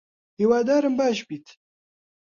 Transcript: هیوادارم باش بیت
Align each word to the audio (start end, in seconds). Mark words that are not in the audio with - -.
هیوادارم 0.39 0.93
باش 0.99 1.19
بیت 1.27 1.47